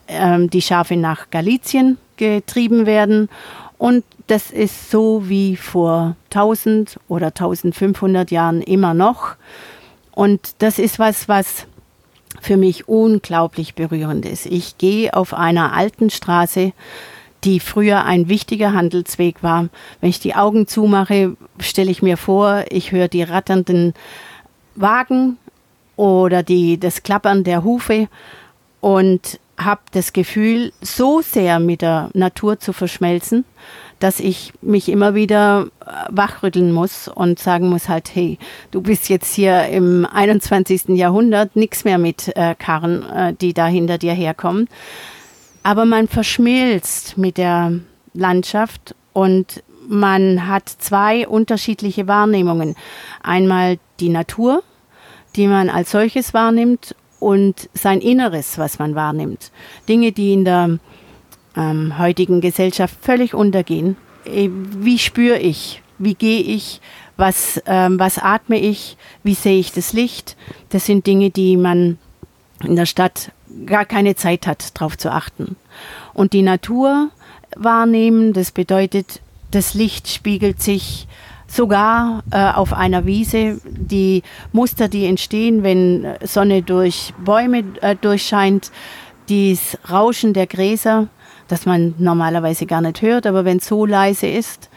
[0.07, 3.29] ähm, die Schafe nach Galizien getrieben werden.
[3.79, 9.35] Und das ist so wie vor 1000 oder 1500 Jahren immer noch.
[10.15, 11.67] Und das ist was, was
[12.41, 14.47] für mich unglaublich berührend ist.
[14.47, 16.73] Ich gehe auf einer alten Straße,
[17.45, 19.69] die früher ein wichtiger Handelsweg war.
[20.01, 23.95] Wenn ich die Augen zumache, stelle ich mir vor, ich höre die ratternden
[24.75, 25.37] Wagen
[25.97, 28.09] oder die, das Klappern der Hufe
[28.81, 33.45] und habe das Gefühl, so sehr mit der Natur zu verschmelzen,
[34.01, 35.69] dass ich mich immer wieder
[36.09, 38.39] wachrütteln muss und sagen muss halt, hey,
[38.71, 40.89] du bist jetzt hier im 21.
[40.91, 44.69] Jahrhundert, nichts mehr mit äh, Karren, äh, die da hinter dir herkommen.
[45.63, 47.73] Aber man verschmilzt mit der
[48.13, 52.75] Landschaft und man hat zwei unterschiedliche Wahrnehmungen.
[53.23, 54.63] Einmal die Natur,
[55.37, 59.51] die man als solches wahrnimmt und sein Inneres, was man wahrnimmt.
[59.89, 60.79] Dinge, die in der
[61.57, 63.97] ähm, heutigen Gesellschaft völlig untergehen.
[64.25, 65.83] Äh, wie spüre ich?
[65.99, 66.81] Wie gehe ich?
[67.17, 68.97] Was, ähm, was atme ich?
[69.23, 70.37] Wie sehe ich das Licht?
[70.71, 71.99] Das sind Dinge, die man
[72.63, 73.31] in der Stadt
[73.67, 75.57] gar keine Zeit hat, darauf zu achten.
[76.13, 77.11] Und die Natur
[77.57, 81.07] wahrnehmen, das bedeutet, das Licht spiegelt sich
[81.47, 83.61] sogar äh, auf einer Wiese.
[83.65, 88.73] Die Muster, die entstehen, wenn Sonne durch Bäume äh, durchscheint,
[89.29, 91.09] das Rauschen der Gräser,
[91.49, 94.69] das man normalerweise gar nicht hört, aber wenn es so leise ist.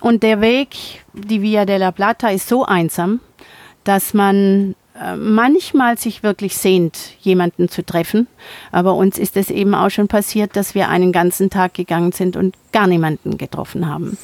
[0.00, 3.20] Und der Weg, die Via della Plata, ist so einsam,
[3.84, 8.26] dass man äh, manchmal sich wirklich sehnt, jemanden zu treffen.
[8.72, 12.36] Aber uns ist es eben auch schon passiert, dass wir einen ganzen Tag gegangen sind
[12.36, 14.18] und gar niemanden getroffen haben.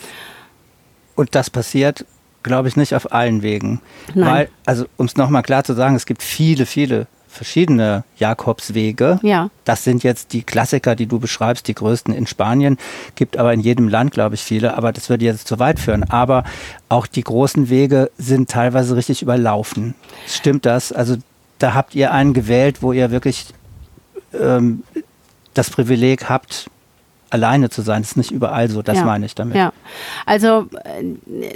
[1.17, 2.05] Und das passiert,
[2.43, 3.81] glaube ich, nicht auf allen Wegen.
[4.15, 4.33] Nein.
[4.33, 9.19] Weil, also um es nochmal klar zu sagen, es gibt viele, viele verschiedene Jakobswege.
[9.23, 9.51] Ja.
[9.65, 12.79] Das sind jetzt die Klassiker, die du beschreibst, die größten in Spanien.
[13.15, 14.77] Gibt aber in jedem Land, glaube ich, viele.
[14.77, 16.05] Aber das würde jetzt zu weit führen.
[16.05, 16.45] Aber
[16.89, 19.95] auch die großen Wege sind teilweise richtig überlaufen.
[20.27, 20.93] Stimmt das?
[20.93, 21.17] Also
[21.59, 23.47] da habt ihr einen gewählt, wo ihr wirklich
[24.39, 24.83] ähm,
[25.55, 26.71] das Privileg habt,
[27.35, 28.03] alleine zu sein.
[28.03, 29.05] Das ist nicht überall so, das ja.
[29.05, 29.57] meine ich damit.
[29.57, 29.73] Ja,
[30.25, 31.03] also äh,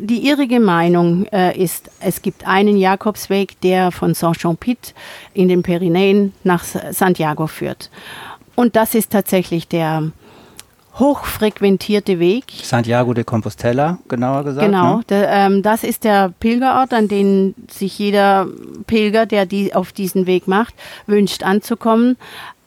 [0.01, 4.93] die irrige Meinung äh, ist, es gibt einen Jakobsweg, der von Saint-Jean-Pied
[5.35, 7.91] in den Pyrenäen nach Santiago führt.
[8.57, 10.11] Und das ist tatsächlich der
[10.99, 12.47] hochfrequentierte Weg.
[12.62, 14.67] Santiago de Compostela, genauer gesagt.
[14.67, 15.05] Genau, ne?
[15.09, 18.49] der, ähm, das ist der Pilgerort, an den sich jeder
[18.88, 20.75] Pilger, der die auf diesen Weg macht,
[21.07, 22.17] wünscht anzukommen.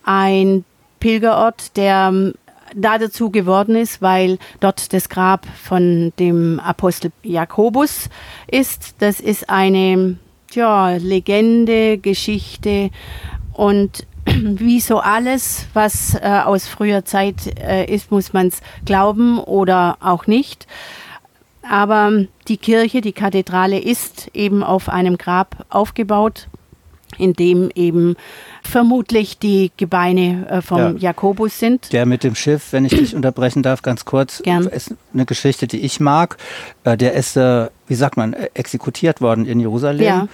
[0.06, 0.64] Ein
[1.02, 2.34] Pilgerort, der ähm,
[2.76, 8.10] da dazu geworden ist, weil dort das Grab von dem Apostel Jakobus
[8.48, 8.96] ist.
[9.00, 10.18] Das ist eine
[10.54, 12.90] ja, Legende, Geschichte
[13.54, 19.40] und wie so alles, was äh, aus früher Zeit äh, ist, muss man es glauben
[19.40, 20.68] oder auch nicht.
[21.68, 26.48] Aber die Kirche, die Kathedrale ist eben auf einem Grab aufgebaut,
[27.18, 28.16] in dem eben
[28.64, 30.94] vermutlich die Gebeine äh, vom ja.
[30.98, 31.92] Jakobus sind.
[31.94, 34.68] Der mit dem Schiff, wenn ich dich unterbrechen darf, ganz kurz, Gern.
[34.68, 36.38] ist eine Geschichte, die ich mag.
[36.84, 40.28] Äh, der ist, äh, wie sagt man, exekutiert worden in Jerusalem Ja.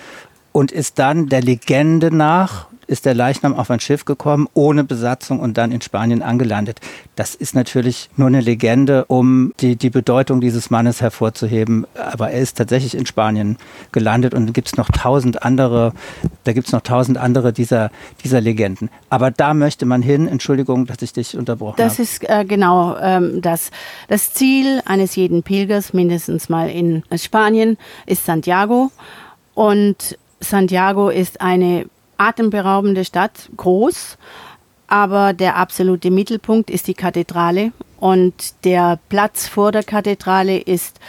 [0.52, 5.40] und ist dann der Legende nach ist der Leichnam auf ein Schiff gekommen, ohne Besatzung
[5.40, 6.80] und dann in Spanien angelandet.
[7.16, 11.86] Das ist natürlich nur eine Legende, um die, die Bedeutung dieses Mannes hervorzuheben.
[11.96, 13.58] Aber er ist tatsächlich in Spanien
[13.92, 15.94] gelandet und gibt es noch tausend andere,
[16.46, 17.92] da gibt es noch tausend andere dieser,
[18.24, 18.90] dieser Legenden.
[19.10, 20.28] Aber da möchte man hin.
[20.28, 22.04] Entschuldigung, dass ich dich unterbrochen Das habe.
[22.04, 23.72] ist äh, genau ähm, das.
[24.08, 28.92] Das Ziel eines jeden Pilgers, mindestens mal in Spanien, ist Santiago.
[29.54, 31.86] Und Santiago ist eine
[32.18, 34.18] atemberaubende Stadt, groß,
[34.88, 41.00] aber der absolute Mittelpunkt ist die Kathedrale und der Platz vor der Kathedrale ist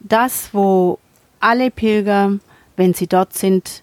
[0.00, 0.98] das, wo
[1.40, 2.38] alle Pilger,
[2.76, 3.82] wenn sie dort sind,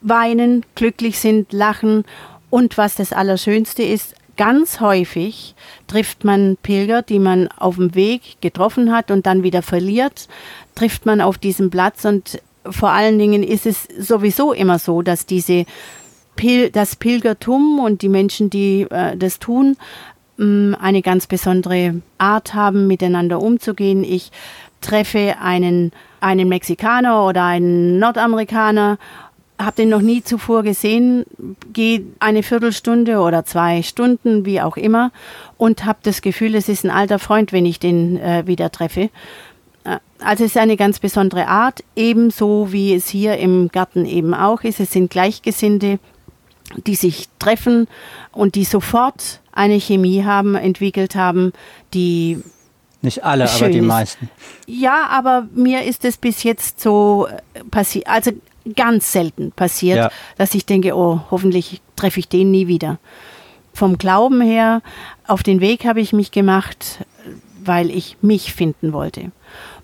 [0.00, 2.04] weinen, glücklich sind, lachen
[2.50, 5.54] und was das Allerschönste ist, ganz häufig
[5.86, 10.28] trifft man Pilger, die man auf dem Weg getroffen hat und dann wieder verliert,
[10.74, 15.26] trifft man auf diesem Platz und vor allen Dingen ist es sowieso immer so, dass
[15.26, 15.64] diese
[16.36, 19.76] Pil das Pilgertum und die Menschen, die äh, das tun,
[20.36, 24.04] mh, eine ganz besondere Art haben, miteinander umzugehen.
[24.04, 24.30] Ich
[24.80, 28.98] treffe einen, einen Mexikaner oder einen Nordamerikaner,
[29.58, 31.24] habe den noch nie zuvor gesehen,
[31.72, 35.12] gehe eine Viertelstunde oder zwei Stunden, wie auch immer,
[35.56, 39.10] und habe das Gefühl, es ist ein alter Freund, wenn ich den äh, wieder treffe.
[39.84, 44.34] Äh, Also es ist eine ganz besondere Art, ebenso wie es hier im Garten eben
[44.34, 44.78] auch ist.
[44.80, 45.98] Es sind Gleichgesinnte,
[46.86, 47.88] die sich treffen
[48.30, 51.52] und die sofort eine Chemie haben, entwickelt haben,
[51.92, 52.38] die
[53.02, 53.84] Nicht alle, aber schön die ist.
[53.84, 54.30] meisten.
[54.66, 57.26] ja, aber mir ist es bis jetzt so
[57.70, 58.30] passiert, also
[58.76, 60.10] ganz selten passiert, Ja.
[60.38, 62.98] dass ich denke, oh, hoffentlich treffe ich den nie wieder.
[63.74, 64.82] Vom Glauben her,
[65.26, 67.04] auf den Weg habe ich mich gemacht,
[67.64, 69.32] weil ich mich finden wollte.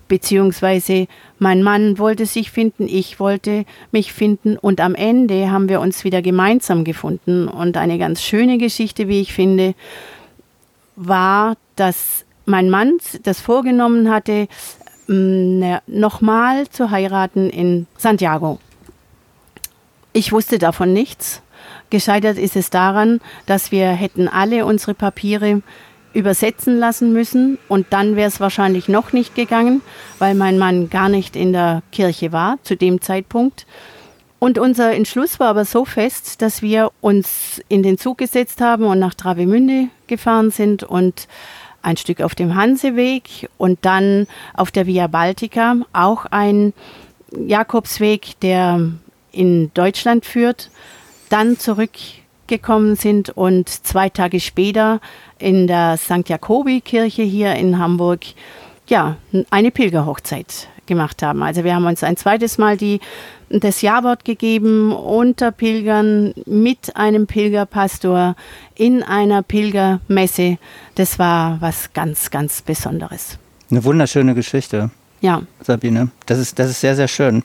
[0.09, 5.79] Beziehungsweise mein Mann wollte sich finden, ich wollte mich finden und am Ende haben wir
[5.79, 7.47] uns wieder gemeinsam gefunden.
[7.47, 9.75] Und eine ganz schöne Geschichte, wie ich finde,
[10.97, 14.47] war, dass mein Mann das vorgenommen hatte,
[15.07, 18.59] mh, nochmal zu heiraten in Santiago.
[20.11, 21.43] Ich wusste davon nichts.
[21.91, 25.61] Gescheitert ist es daran, dass wir hätten alle unsere Papiere
[26.13, 29.81] übersetzen lassen müssen und dann wäre es wahrscheinlich noch nicht gegangen,
[30.17, 33.65] weil mein Mann gar nicht in der Kirche war zu dem Zeitpunkt.
[34.39, 38.85] Und unser Entschluss war aber so fest, dass wir uns in den Zug gesetzt haben
[38.85, 41.27] und nach Travemünde gefahren sind und
[41.81, 46.73] ein Stück auf dem Hanseweg und dann auf der Via Baltica auch ein
[47.31, 48.91] Jakobsweg, der
[49.31, 50.71] in Deutschland führt,
[51.29, 51.59] dann
[52.49, 54.99] zurückgekommen sind und zwei Tage später
[55.37, 56.27] in der St.
[56.27, 58.21] Jakobi-Kirche hier in Hamburg
[58.87, 59.17] ja,
[59.51, 61.43] eine Pilgerhochzeit gemacht haben.
[61.43, 63.01] Also wir haben uns ein zweites Mal die,
[63.49, 68.35] das Jawort gegeben unter Pilgern mit einem Pilgerpastor
[68.73, 70.57] in einer Pilgermesse.
[70.95, 73.37] Das war was ganz, ganz Besonderes.
[73.69, 74.89] Eine wunderschöne Geschichte,
[75.21, 76.09] Ja, Sabine.
[76.25, 77.43] Das ist, das ist sehr, sehr schön.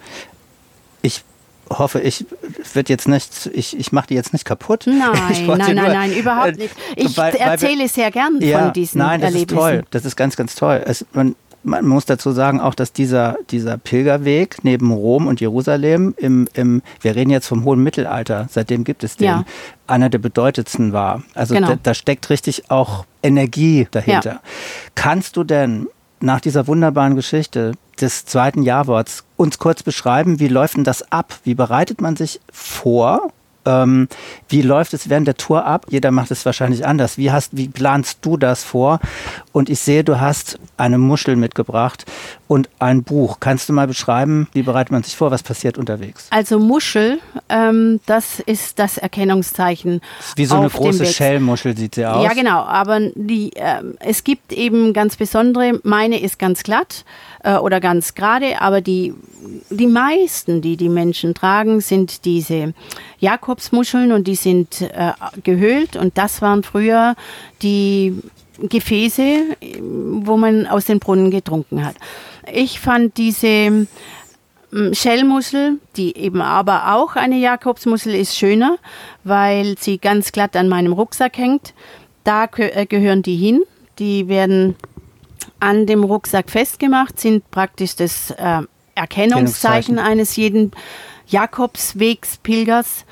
[1.79, 2.25] Hoffe, ich
[2.73, 4.85] wird jetzt nicht, ich, ich mache die jetzt nicht kaputt.
[4.87, 6.75] nein, nein, nein, nur, nein, überhaupt äh, nicht.
[6.97, 9.85] Ich weil- weil erzähle sehr gern ja, von diesen nein, das ist toll.
[9.91, 10.83] Das ist ganz, ganz toll.
[10.85, 11.35] Es, man,
[11.67, 16.83] man muss dazu sagen auch, dass dieser, dieser Pilgerweg neben Rom und Jerusalem im, im,
[17.01, 19.45] wir reden jetzt vom hohen Mittelalter, seitdem gibt es den, Ja.
[19.87, 21.23] einer der bedeutendsten war.
[21.35, 21.69] Also Genau.
[21.69, 24.31] da, da steckt richtig auch Energie dahinter.
[24.31, 24.41] Ja.
[24.95, 25.87] Kannst du denn
[26.21, 31.39] nach dieser wunderbaren Geschichte des zweiten Jahrworts uns kurz beschreiben, wie läuft denn das ab?
[31.45, 33.33] Wie bereitet man sich vor
[33.67, 34.09] Ähm,
[34.49, 35.87] wie läuft es während der Tour ab?
[35.89, 37.19] Jeder macht es wahrscheinlich anders.
[37.19, 39.01] Wie, hast, wie planst du das vor?
[39.53, 42.05] Und ich sehe, du hast eine Muschel mitgebracht
[42.47, 43.39] und ein Buch.
[43.41, 45.31] Kannst du mal beschreiben, wie bereitet man sich vor?
[45.31, 46.27] Was passiert unterwegs?
[46.31, 50.01] Also Muschel, ähm, das ist das Erkennungszeichen.
[50.19, 52.25] Das wie so eine große Schellmuschel sieht sie aus.
[52.25, 52.63] Ja, genau.
[52.63, 55.81] Aber die, äh, es gibt eben ganz besondere.
[55.83, 57.05] Meine ist ganz glatt
[57.43, 59.15] äh, oder ganz gerade, aber die,
[59.71, 62.75] die meisten, die die Menschen tragen, sind diese
[63.55, 65.13] Jakobsmuscheln und die sind äh,
[65.43, 67.15] gehöhlt und das waren früher
[67.63, 68.21] die
[68.59, 71.97] Gefäße, wo man aus den Brunnen getrunken hat.
[72.53, 73.87] Ich fand diese ähm,
[74.93, 78.77] Schellmuschel, die eben aber auch eine Jakobsmuschel ist, schöner,
[79.23, 81.75] weil sie ganz glatt an meinem Rucksack hängt.
[82.25, 83.63] Da äh, gehören die hin.
[83.99, 84.75] Die werden
[85.61, 88.63] an dem Rucksack festgemacht, sind praktisch das äh,
[88.95, 90.73] Erkennungszeichen eines jeden
[91.27, 93.05] Jakobswegspilgers,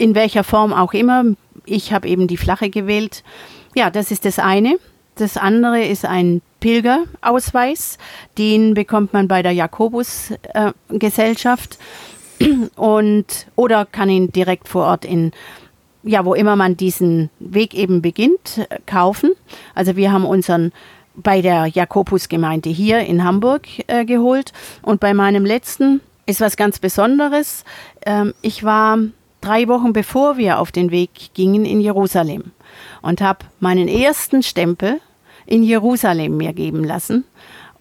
[0.00, 1.24] in welcher Form auch immer.
[1.66, 3.22] Ich habe eben die flache gewählt.
[3.74, 4.78] Ja, das ist das eine.
[5.16, 7.98] Das andere ist ein Pilgerausweis.
[8.38, 11.78] Den bekommt man bei der Jakobusgesellschaft
[12.76, 15.32] und oder kann ihn direkt vor Ort in
[16.02, 19.32] ja, wo immer man diesen Weg eben beginnt, kaufen.
[19.74, 20.72] Also wir haben unseren
[21.14, 24.54] bei der Jakobusgemeinde hier in Hamburg äh, geholt.
[24.80, 27.64] Und bei meinem letzten ist was ganz Besonderes.
[28.06, 28.96] Ähm, ich war
[29.40, 32.52] drei Wochen bevor wir auf den Weg gingen in Jerusalem
[33.02, 35.00] und habe meinen ersten Stempel
[35.46, 37.24] in Jerusalem mir geben lassen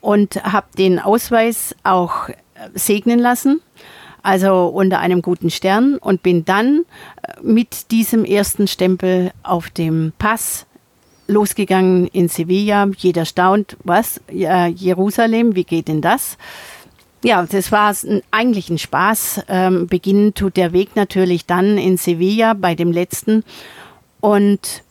[0.01, 2.35] und habe den Ausweis auch äh,
[2.73, 3.61] segnen lassen,
[4.23, 6.85] also unter einem guten Stern und bin dann
[7.21, 10.65] äh, mit diesem ersten Stempel auf dem Pass
[11.27, 12.89] losgegangen in Sevilla.
[12.97, 14.19] Jeder staunt, was?
[14.29, 16.37] Jerusalem, wie geht denn das?
[17.23, 17.93] Ja, das war
[18.31, 19.41] eigentlich ein Spaß.
[19.47, 23.43] Ähm, beginnen tut der Weg natürlich dann in Sevilla bei dem letzten.
[24.21, 24.83] Und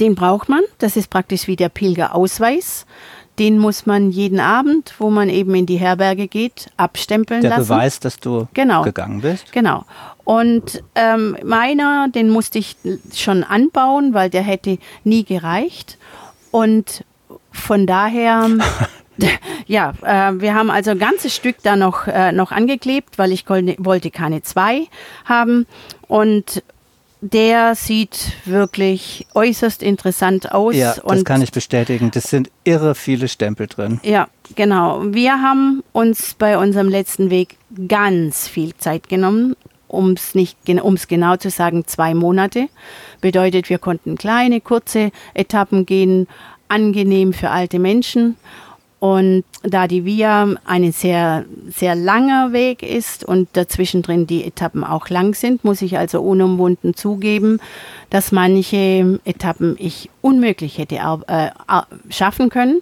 [0.00, 0.62] den braucht man.
[0.78, 2.86] Das ist praktisch wie der Pilgerausweis.
[3.38, 7.68] Den muss man jeden Abend, wo man eben in die Herberge geht, abstempeln der lassen.
[7.68, 8.82] Der Beweis, dass du genau.
[8.82, 9.50] gegangen bist.
[9.52, 9.84] Genau.
[10.22, 12.76] Und ähm, meiner, den musste ich
[13.12, 15.98] schon anbauen, weil der hätte nie gereicht.
[16.52, 17.04] Und
[17.50, 18.48] von daher,
[19.66, 23.48] ja, äh, wir haben also ein ganzes Stück da noch, äh, noch angeklebt, weil ich
[23.48, 24.86] wollte keine zwei
[25.24, 25.66] haben.
[26.08, 26.62] Und
[27.20, 30.76] der sieht wirklich äußerst interessant aus.
[30.76, 32.10] Ja, das kann ich bestätigen.
[32.10, 33.98] Das sind irre viele Stempel drin.
[34.02, 35.02] Ja, genau.
[35.06, 37.56] Wir haben uns bei unserem letzten Weg
[37.88, 39.56] ganz viel Zeit genommen,
[39.88, 42.68] um es nicht, um es genau zu sagen, zwei Monate.
[43.22, 46.28] Bedeutet, wir konnten kleine, kurze Etappen gehen,
[46.68, 48.36] angenehm für alte Menschen
[49.04, 54.82] und da die Via ein sehr, sehr langer Weg ist und dazwischen drin die Etappen
[54.82, 57.60] auch lang sind, muss ich also unumwunden zugeben,
[58.08, 60.94] dass manche Etappen ich unmöglich hätte
[61.26, 61.50] äh,
[62.08, 62.80] schaffen können.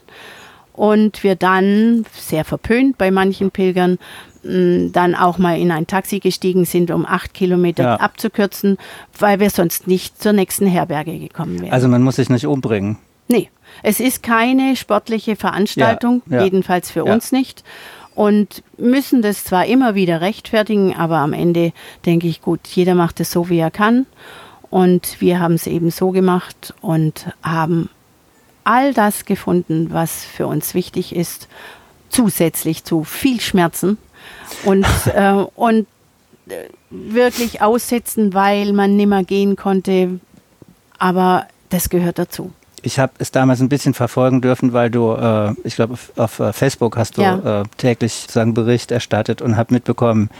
[0.73, 3.99] Und wir dann, sehr verpönt bei manchen Pilgern,
[4.45, 7.97] dann auch mal in ein Taxi gestiegen sind, um acht Kilometer ja.
[7.97, 8.79] abzukürzen,
[9.19, 11.73] weil wir sonst nicht zur nächsten Herberge gekommen wären.
[11.73, 12.99] Also man muss sich nicht umbringen.
[13.27, 13.51] Nee,
[13.83, 16.45] es ist keine sportliche Veranstaltung, ja, ja.
[16.45, 17.13] jedenfalls für ja.
[17.13, 17.65] uns nicht.
[18.15, 21.73] Und müssen das zwar immer wieder rechtfertigen, aber am Ende
[22.05, 24.07] denke ich, gut, jeder macht es so, wie er kann.
[24.69, 27.89] Und wir haben es eben so gemacht und haben
[28.65, 31.49] all das gefunden, was für uns wichtig ist,
[32.11, 33.99] zusätzlich zu viel Schmerzen
[34.65, 35.87] und, äh, und
[36.49, 40.21] äh, wirklich aussetzen, weil man nimmer gehen konnte.
[40.99, 45.55] Aber das gehört dazu ich habe es damals ein bisschen verfolgen dürfen, weil du, äh,
[45.65, 47.61] ich glaube, auf, auf, äh, Facebook hast du ja.
[47.61, 50.31] äh, täglich sozusagen Bericht erstattet und habe mitbekommen,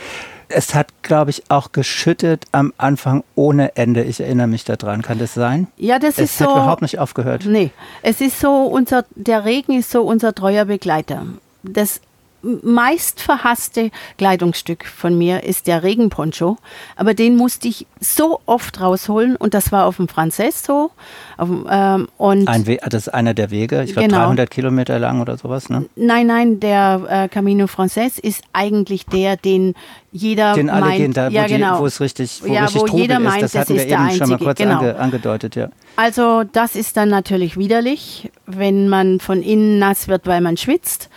[0.49, 4.03] es hat, glaube ich, auch geschüttet am Anfang ohne Ende.
[4.05, 5.01] Ich erinnere mich daran.
[5.03, 5.67] Kann das sein?
[5.77, 6.45] Ja, das es ist so.
[6.45, 7.45] Es hat überhaupt nicht aufgehört.
[7.47, 7.71] Nee,
[8.03, 11.25] es ist so, unser, der Regen ist so unser treuer Begleiter.
[11.63, 12.01] Das
[12.43, 16.59] meist verhasste Kleidungsstück von mir ist der Regenponcho,
[16.97, 20.91] aber den musste ich so oft rausholen und das war auf dem Franzess so.
[21.37, 24.25] Auf, ähm, und Ein das ist einer der Wege, ich glaube genau.
[24.25, 25.87] 300 Kilometer lang oder sowas, ne?
[25.97, 29.75] Nein, nein, der äh, Camino Frances ist eigentlich der, den
[30.13, 31.81] jeder den alle meint, gehen da, wo, ja, genau.
[31.81, 33.23] wo es richtig, wo ja, richtig wo jeder ist.
[33.23, 34.79] meint, das, das hatten wir eben einzige, schon mal kurz genau.
[34.79, 35.69] ange, angedeutet, ja.
[35.97, 41.09] Also das ist dann natürlich widerlich, wenn man von innen nass wird, weil man schwitzt.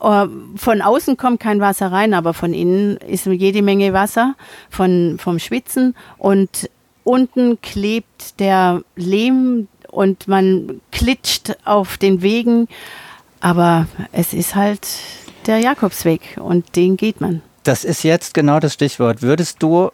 [0.00, 0.26] Äh,
[0.56, 4.34] von außen kommt kein Wasser rein, aber von innen ist jede Menge Wasser
[4.70, 6.70] von, vom Schwitzen und
[7.04, 12.68] unten klebt der Lehm und man klitscht auf den Wegen.
[13.40, 14.86] Aber es ist halt
[15.46, 17.42] der Jakobsweg und den geht man.
[17.64, 19.22] Das ist jetzt genau das Stichwort.
[19.22, 19.90] Würdest du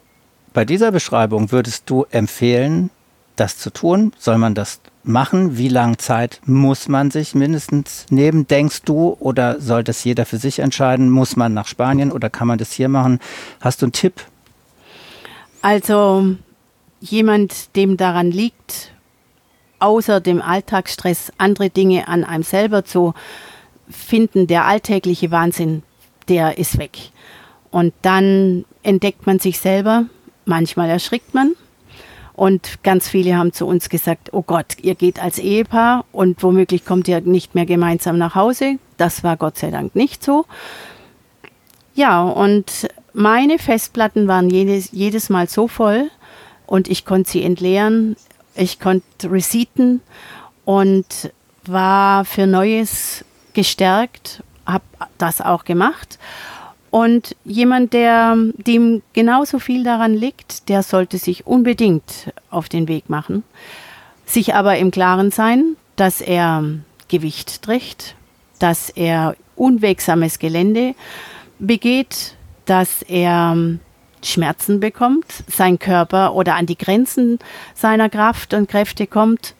[0.53, 2.89] Bei dieser Beschreibung würdest du empfehlen,
[3.39, 4.11] das zu tun?
[4.17, 5.57] Soll man das machen?
[5.57, 9.15] Wie lange Zeit muss man sich mindestens nehmen, denkst du?
[9.19, 11.09] Oder soll das jeder für sich entscheiden?
[11.09, 13.19] Muss man nach Spanien oder kann man das hier machen?
[13.61, 14.25] Hast du einen Tipp?
[15.61, 16.35] Also
[16.99, 18.91] jemand, dem daran liegt,
[19.79, 23.13] außer dem Alltagsstress andere Dinge an einem selber zu
[23.89, 25.83] finden, der alltägliche Wahnsinn,
[26.27, 26.97] der ist weg.
[27.71, 30.05] Und dann entdeckt man sich selber.
[30.45, 31.53] Manchmal erschrickt man,
[32.37, 36.85] und ganz viele haben zu uns gesagt, oh Gott, ihr geht als Ehepaar und womöglich
[36.85, 38.77] kommt ihr nicht mehr gemeinsam nach Hause.
[38.97, 40.45] Das war Gott sei Dank nicht so.
[41.95, 46.11] Ja, und meine Festplatten waren jedes, jedes Mal so voll
[46.67, 48.15] und ich konnte sie entleeren.
[48.53, 50.01] Ich konnte Reciten
[50.63, 51.31] und
[51.65, 54.83] war für Neues gestärkt, habe
[55.17, 56.19] das auch gemacht.
[56.89, 63.09] Und jemand, der dem genauso viel daran liegt, der sollte sich unbedingt auf den Weg
[63.09, 63.43] machen,
[64.25, 66.63] sich aber im Klaren sein, dass er
[67.07, 68.15] Gewicht trägt,
[68.59, 70.95] dass er unwegsames Gelände
[71.59, 72.35] begeht,
[72.65, 73.55] dass er
[74.23, 77.39] Schmerzen bekommt, sein Körper oder an die Grenzen
[77.73, 79.55] seiner Kraft und Kräfte kommt.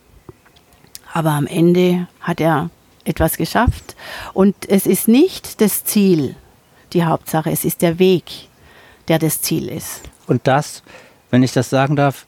[1.14, 2.70] Aber am Ende hat er
[3.06, 3.96] etwas geschafft
[4.34, 6.36] und es ist nicht das Ziel,
[6.94, 7.52] die Hauptsache.
[7.52, 8.24] Es ist der Weg,
[9.08, 10.02] der das Ziel ist.
[10.28, 10.84] Und das,
[11.32, 12.26] wenn ich das sagen darf,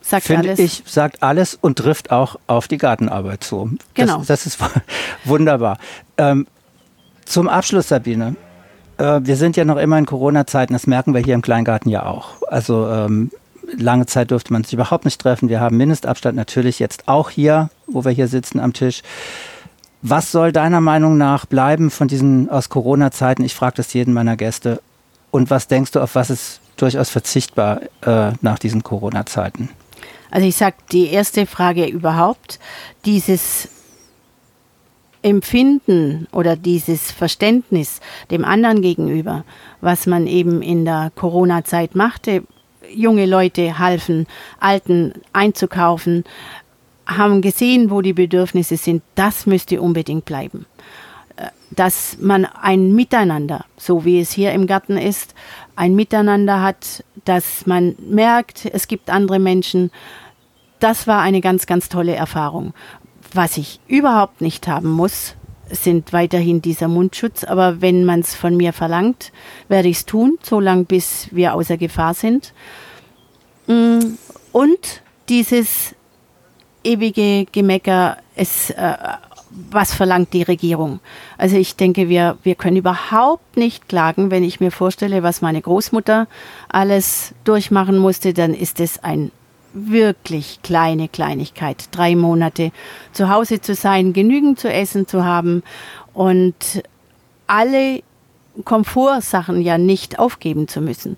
[0.00, 0.58] sagt finde alles.
[0.58, 3.70] ich, sagt alles und trifft auch auf die Gartenarbeit zu.
[3.94, 4.18] Genau.
[4.18, 4.58] Das, das ist
[5.24, 5.78] wunderbar.
[6.16, 6.46] Ähm,
[7.24, 8.36] zum Abschluss, Sabine.
[8.96, 12.06] Äh, wir sind ja noch immer in Corona-Zeiten, das merken wir hier im Kleingarten ja
[12.06, 12.42] auch.
[12.48, 13.30] Also ähm,
[13.76, 15.48] lange Zeit durfte man sich überhaupt nicht treffen.
[15.48, 19.02] Wir haben Mindestabstand natürlich jetzt auch hier, wo wir hier sitzen am Tisch.
[20.02, 23.42] Was soll deiner Meinung nach bleiben von diesen aus Corona-Zeiten?
[23.42, 24.80] Ich frage das jeden meiner Gäste.
[25.30, 29.70] Und was denkst du, auf was ist durchaus verzichtbar äh, nach diesen Corona-Zeiten?
[30.30, 32.60] Also ich sage, die erste Frage überhaupt,
[33.04, 33.68] dieses
[35.22, 39.44] Empfinden oder dieses Verständnis dem anderen gegenüber,
[39.80, 42.44] was man eben in der Corona-Zeit machte.
[42.94, 44.26] Junge Leute halfen,
[44.60, 46.24] Alten einzukaufen,
[47.08, 49.02] haben gesehen, wo die Bedürfnisse sind.
[49.14, 50.66] Das müsste unbedingt bleiben.
[51.36, 55.34] Äh, dass man ein Miteinander, so wie es hier im Garten ist,
[55.74, 59.90] ein Miteinander hat, dass man merkt, es gibt andere Menschen.
[60.80, 62.74] Das war eine ganz, ganz tolle Erfahrung.
[63.32, 65.34] Was ich überhaupt nicht haben muss,
[65.70, 67.44] sind weiterhin dieser Mundschutz.
[67.44, 69.32] Aber wenn man es von mir verlangt,
[69.68, 72.52] werde ich es tun, solange bis wir außer Gefahr sind.
[73.66, 74.16] Mm,
[74.52, 75.94] und dieses
[76.84, 78.94] ewige Gemecker, es, äh,
[79.70, 81.00] was verlangt die Regierung?
[81.36, 85.60] Also ich denke, wir, wir können überhaupt nicht klagen, wenn ich mir vorstelle, was meine
[85.60, 86.26] Großmutter
[86.68, 89.30] alles durchmachen musste, dann ist es ein
[89.72, 91.88] wirklich kleine Kleinigkeit.
[91.90, 92.72] Drei Monate
[93.12, 95.62] zu Hause zu sein, genügend zu essen zu haben
[96.14, 96.82] und
[97.46, 98.02] alle
[98.64, 101.16] Komfortsachen ja nicht aufgeben zu müssen.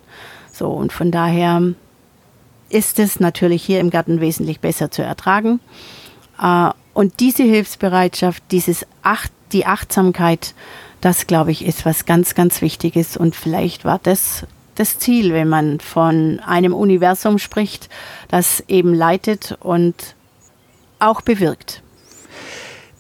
[0.52, 1.74] So, und von daher
[2.70, 5.60] ist es natürlich hier im Garten wesentlich besser zu ertragen.
[6.40, 10.54] Äh, und diese Hilfsbereitschaft, dieses Acht, die Achtsamkeit,
[11.00, 13.16] das glaube ich ist was ganz, ganz Wichtiges.
[13.16, 14.46] Und vielleicht war das
[14.76, 17.90] das Ziel, wenn man von einem Universum spricht,
[18.28, 20.14] das eben leitet und
[20.98, 21.82] auch bewirkt.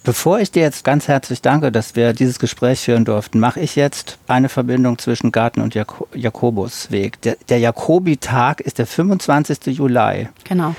[0.02, 3.76] Bevor ich dir jetzt ganz herzlich danke, dass wir dieses Gespräch führen durften, mache ich
[3.76, 7.20] jetzt eine Verbindung zwischen Garten und Jak Jakobusweg.
[7.20, 9.76] Der, der Jakobitag ist der 25.
[9.76, 10.28] Juli.
[10.44, 10.74] Genau.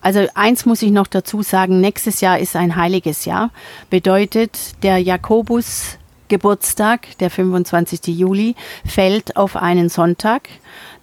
[0.00, 3.50] Also eins muss ich noch dazu sagen, nächstes Jahr ist ein heiliges Jahr.
[3.90, 5.98] Bedeutet, der Jakobus
[6.28, 8.06] Geburtstag, der 25.
[8.18, 8.54] Juli,
[8.84, 10.48] fällt auf einen Sonntag.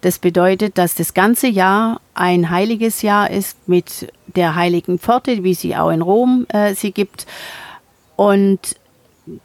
[0.00, 5.54] Das bedeutet, dass das ganze Jahr ein heiliges Jahr ist mit der heiligen Pforte, wie
[5.54, 7.26] sie auch in Rom äh, sie gibt.
[8.16, 8.76] Und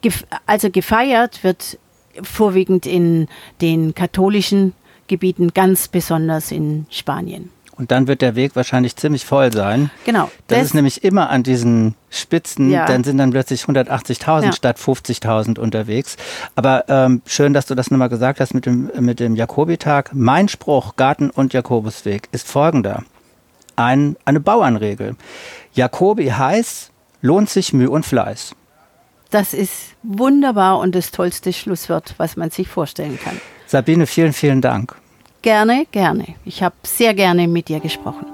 [0.01, 1.77] gef also gefeiert wird
[2.21, 3.27] vorwiegend in
[3.61, 4.73] den katholischen
[5.07, 7.51] Gebieten, ganz besonders in Spanien.
[7.77, 9.91] Und dann wird der Weg wahrscheinlich ziemlich voll sein.
[10.03, 10.31] Genau.
[10.47, 12.85] Das, das ist nämlich immer an diesen Spitzen, ja.
[12.85, 14.51] dann sind dann plötzlich 180.000 ja.
[14.51, 16.17] statt 50.000 unterwegs.
[16.55, 20.11] Aber ähm, schön, dass du das nochmal gesagt hast mit dem, mit dem Jakobitag.
[20.13, 23.03] Mein Spruch, Garten und Jakobusweg, ist folgender.
[23.75, 25.15] Ein, eine Bauernregel.
[25.73, 28.55] Jakobi heißt, lohnt sich Mühe und Fleiß.
[29.29, 33.39] Das ist wunderbar und das tollste Schlusswort, was man sich vorstellen kann.
[33.67, 34.95] Sabine, vielen, vielen Dank.
[35.47, 36.25] Gerne, gerne.
[36.43, 38.25] Ich habe sehr gerne mit dir gesprochen.